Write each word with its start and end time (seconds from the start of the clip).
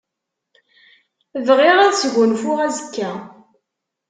Bɣiɣ 1.47 1.77
ad 1.85 1.93
sgunfuɣ 2.01 2.57
azekka. 2.67 3.11